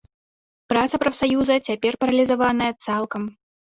[0.73, 3.33] Праца прафсаюза цяпер паралізаваная цалкам.